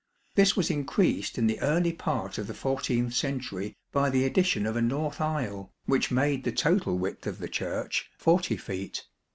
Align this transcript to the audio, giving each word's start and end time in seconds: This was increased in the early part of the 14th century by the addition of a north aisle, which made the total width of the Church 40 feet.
This 0.33 0.57
was 0.57 0.71
increased 0.71 1.37
in 1.37 1.45
the 1.45 1.59
early 1.61 1.93
part 1.93 2.39
of 2.39 2.47
the 2.47 2.55
14th 2.55 3.13
century 3.13 3.75
by 3.91 4.09
the 4.09 4.23
addition 4.25 4.65
of 4.65 4.75
a 4.75 4.81
north 4.81 5.21
aisle, 5.21 5.71
which 5.85 6.09
made 6.09 6.43
the 6.43 6.51
total 6.51 6.97
width 6.97 7.27
of 7.27 7.37
the 7.37 7.47
Church 7.47 8.09
40 8.17 8.57
feet. 8.57 9.05